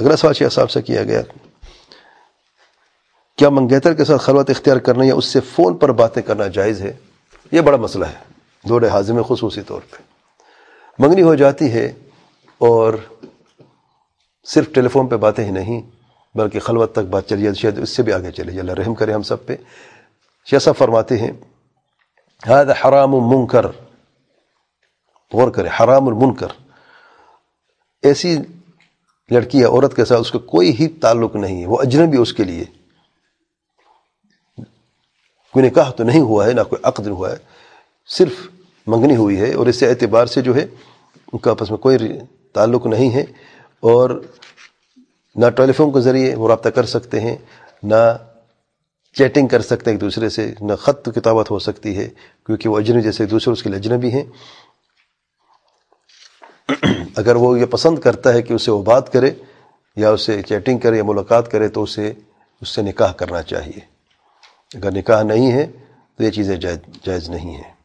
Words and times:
اگلا 0.00 0.16
سوال 0.16 0.34
شیخ 0.34 0.52
صاحب 0.52 0.70
سے 0.70 0.82
کیا 0.82 1.04
گیا؟ 1.04 1.22
کیا 3.36 3.48
منگیتر 3.48 3.94
کے 3.94 4.04
ساتھ 4.04 4.22
خلوت 4.22 4.50
اختیار 4.50 4.76
کرنا 4.76 5.04
یا 5.04 5.14
اس 5.14 5.24
سے 5.24 5.40
فون 5.40 5.76
پر 5.76 5.92
باتیں 5.92 6.22
کرنا 6.22 6.46
جائز 6.46 6.82
ہے؟ 6.82 6.96
یہ 7.52 7.60
بڑا 7.60 7.76
مسئلہ 7.76 8.04
ہے، 8.04 8.32
دور 8.68 8.82
حاضر 8.82 9.12
میں 9.12 9.22
خصوصی 9.22 9.62
طور 9.62 9.80
پہ۔ 9.90 9.96
منگنی 10.98 11.22
ہو 11.22 11.34
جاتی 11.34 11.72
ہے 11.72 11.92
اور 12.58 12.94
صرف 14.44 14.72
ٹیلی 14.74 14.88
فون 14.88 15.06
پہ 15.06 15.16
باتیں 15.16 15.44
ہی 15.44 15.50
نہیں، 15.50 15.82
بلکہ 16.34 16.60
خلوت 16.60 16.92
تک 16.92 17.06
بات 17.10 17.28
چلی 17.28 17.42
جاتی 17.42 17.58
شاید 17.58 17.78
اس 17.78 17.90
سے 17.90 18.02
بھی 18.02 18.12
آگے 18.12 18.32
چلے۔ 18.32 18.60
اللہ 18.60 18.72
رحم 18.72 18.94
کرے 18.94 19.12
ہم 19.12 19.22
سب 19.22 19.46
پہ۔ 19.46 19.56
شیسا 20.50 20.72
فرماتے 20.72 21.18
ہیں 21.18 21.32
حرام 22.48 22.70
حرام 22.70 23.10
منکر 23.10 23.66
غور 25.32 25.50
کرے 25.50 25.68
حرام 25.80 26.08
المنکر 26.08 26.46
ایسی 28.02 28.38
لڑکی 29.30 29.58
یا 29.58 29.68
عورت 29.68 29.96
کے 29.96 30.04
ساتھ 30.04 30.20
اس 30.20 30.30
کا 30.30 30.38
کوئی 30.38 30.72
ہی 30.80 30.88
تعلق 30.88 31.36
نہیں 31.36 31.60
ہے، 31.60 31.66
وہ 31.66 31.78
اجنبی 31.80 32.16
اس 32.16 32.32
کے 32.32 32.44
لیے۔ 32.44 32.64
کوئی 35.54 35.66
نکاح 35.66 35.90
تو 35.90 36.04
نہیں 36.04 36.20
ہوا 36.20 36.46
ہے، 36.46 36.52
نہ 36.52 36.60
کوئی 36.60 36.80
عقد 36.82 37.06
ہوا 37.06 37.30
ہے، 37.30 37.36
صرف 38.08 38.32
منگنی 38.86 39.16
ہوئی 39.16 39.40
ہے 39.40 39.52
اور 39.54 39.66
اس 39.66 39.76
سے 39.76 39.88
اعتبار 39.88 40.26
سے 40.26 40.40
جو 40.40 40.54
ہے، 40.56 40.66
ان 41.32 41.38
کا 41.38 41.50
آپس 41.50 41.70
میں 41.70 41.78
کوئی 41.78 41.98
تعلق 42.52 42.86
نہیں 42.86 43.10
ہے 43.10 43.24
اور 43.82 44.10
نہ 45.36 45.48
ٹیلی 45.48 45.72
فون 45.72 45.92
کے 45.92 46.00
ذریعے 46.00 46.34
وہ 46.34 46.48
رابطہ 46.48 46.68
کر 46.68 46.86
سکتے 46.86 47.20
ہیں، 47.20 47.36
نہ 47.82 48.02
چیٹنگ 49.16 49.46
کر 49.46 49.60
سکتے 49.60 49.90
ہیں 49.90 49.94
ایک 49.94 50.00
دوسرے 50.00 50.28
سے، 50.28 50.52
نہ 50.60 50.72
خط 50.74 51.08
کتابت 51.14 51.50
ہو 51.50 51.58
سکتی 51.58 51.96
ہے، 51.96 52.08
کیونکہ 52.46 52.68
وہ 52.68 52.78
اجنبی 52.78 53.02
جیسے 53.02 53.22
ایک 53.22 53.30
دوسرے 53.30 53.52
اس 53.52 53.62
کے 53.62 53.70
لیے 53.70 53.78
اجنبی 53.78 54.10
ہیں۔ 54.12 54.24
اگر 57.16 57.36
وہ 57.36 57.60
یہ 57.60 57.66
پسند 57.66 57.98
کرتا 57.98 58.34
ہے 58.34 58.42
کہ 58.42 58.52
اسے 58.52 58.70
وہ 58.70 58.82
بات 58.82 59.12
کرے 59.12 59.30
یا 59.96 60.10
اسے 60.10 60.42
چیٹنگ 60.42 60.78
کرے 60.78 60.96
یا 60.96 61.04
ملاقات 61.04 61.50
کرے 61.50 61.68
تو 61.68 61.82
اسے 61.82 62.12
اس 62.60 62.68
سے 62.68 62.82
نکاح 62.82 63.12
کرنا 63.12 63.42
چاہیے۔ 63.42 63.80
اگر 64.74 64.90
نکاح 64.92 65.22
نہیں 65.22 65.52
ہے 65.52 65.66
تو 66.16 66.24
یہ 66.24 66.30
چیزیں 66.30 66.56
جائز 66.56 66.78
جائز 67.06 67.30
نہیں 67.30 67.54
ہیں۔ 67.54 67.79